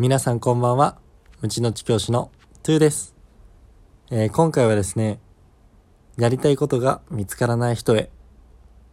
[0.00, 0.96] 皆さんこんばんは。
[1.42, 2.30] うちのち教師の
[2.62, 3.16] トゥーです、
[4.12, 5.18] えー今回はですね、
[6.16, 8.08] やりたいことが見つからない人へ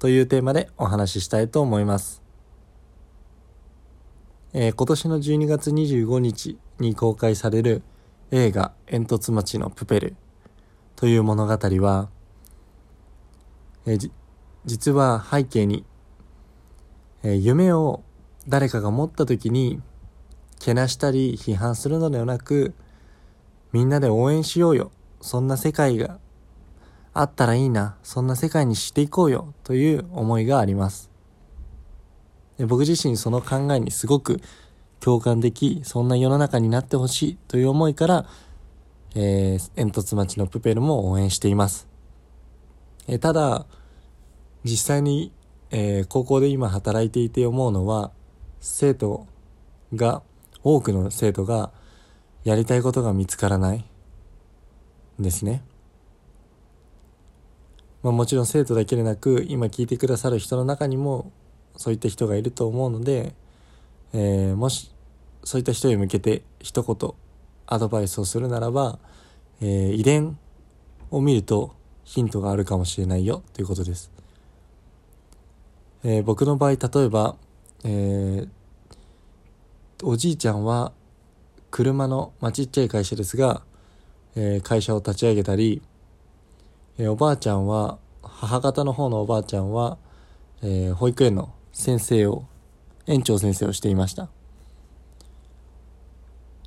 [0.00, 2.20] というテーマでお話ししたいと思います。
[4.52, 7.82] えー今年の12月25日に公開される
[8.32, 10.16] 映画煙突町のプペル
[10.96, 12.08] という物語は、
[13.86, 14.10] えーじ
[14.64, 15.84] 実は背景に、
[17.22, 18.02] えー夢を
[18.48, 19.80] 誰かが持った時に
[20.58, 22.74] けなしたり批判するのではなく
[23.72, 24.90] みんなで応援しようよ。
[25.20, 26.18] そんな世界が。
[27.14, 27.96] あったらいいな。
[28.02, 29.52] そんな世界にしていこうよ。
[29.64, 31.10] という思いがあります。
[32.58, 34.40] で僕自身その考えにすごく
[35.00, 37.38] 共感できそんな世の中になってほしい。
[37.48, 38.26] という思いから、
[39.14, 41.88] えー煙突町のプペルも応援しています、
[43.06, 43.66] えーただ
[44.64, 45.32] 実際に、
[45.70, 48.10] えー高校で今働いていて思うのは
[48.60, 49.26] 生徒
[49.94, 50.22] が
[50.62, 51.72] 多くの生徒が
[52.44, 53.84] やりたいことが見つからない
[55.18, 55.62] ですね。
[58.02, 61.32] まあ、もちろん生徒だけでなく今聞いてくださる人の中にも
[61.76, 63.34] そういった人がいると思うので、
[64.12, 64.92] えーもし
[65.44, 67.12] そういった人へ向けて一言
[67.66, 68.98] アドバイスをするならば、
[69.60, 70.38] えー遺伝
[71.10, 74.10] を見るとヒントがあるかもしれないよということです。
[76.04, 77.36] えー僕の場合例えば、
[77.84, 78.48] えー
[80.04, 80.92] おじいちゃんは
[81.72, 83.62] 車の、まあ、ちっちゃい会社ですが、
[84.36, 85.82] えー会社を立ち上げたり、
[86.98, 89.98] えーおばあちゃんは母方の方のおばあちゃんは、
[90.62, 92.44] えー保育園の先生を
[93.08, 94.28] 園長先生をしていました、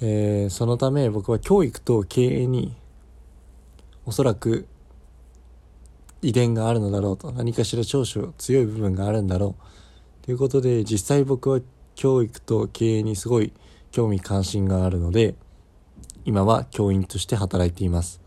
[0.00, 2.76] えーそのため僕は教育と経営に
[4.04, 4.68] おそらく
[6.22, 10.24] 遺伝があるのだろうと何かしら長所強い部分があるんだろう。
[10.24, 11.60] ということで実際僕は
[11.96, 13.52] 教育と経営にすごい
[13.90, 15.34] 興味関心があるので
[16.24, 18.20] 今は教員として働いています。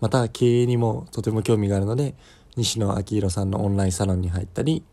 [0.00, 2.14] また経営にもとても興味があるので
[2.56, 4.84] 西野昭弘さんのオンラインサロンに入ったり、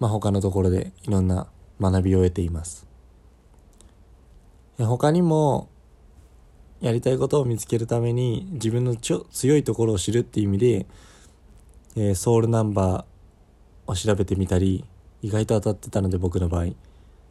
[0.00, 1.46] まあ、他のところでいろんな
[1.80, 2.86] 学びを得ています。
[4.78, 5.68] 他にも
[6.80, 10.86] やりたいことを見つけるために自分のちょ強いところを知るっていう意味で、
[11.96, 14.84] えーソウルナンバーを調べてみたり
[15.22, 16.66] 意外と当たってたので僕の場合、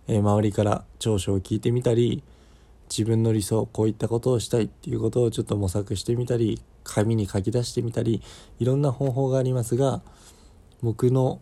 [0.07, 2.23] えー周りから長所を聞いてみたり
[2.89, 8.21] 自分の理想こういったことをしたいっていうことをちょっと模索してみたり紙に書き出してみたり
[8.59, 10.01] いろんな方法がありますが
[10.81, 11.39] 僕の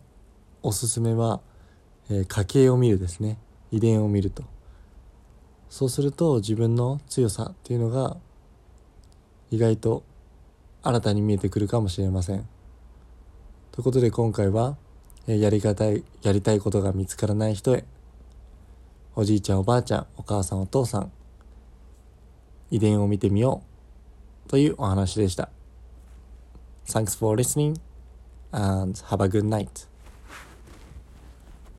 [0.62, 1.40] おすすめは、
[2.08, 3.38] えー家系を見るですね。
[3.72, 4.44] 遺伝を見ると。
[5.68, 8.18] そうすると自分の強さっていうのが
[9.50, 10.04] 意外と
[10.82, 12.46] 新たに見えてくるかもしれません。
[13.72, 14.76] ということで今回は、
[15.26, 17.84] やり方いやりたいことが見つからない人へ
[19.14, 21.12] おじいちゃんおばあちゃんお母さんお父さん
[22.70, 23.62] 遺伝を見てみよ
[24.46, 25.50] うというお話でした。
[26.86, 27.78] Thanks for listening
[28.50, 29.91] and have a good night.